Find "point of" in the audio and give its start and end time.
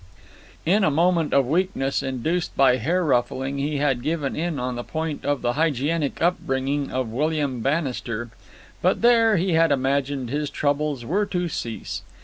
4.83-5.43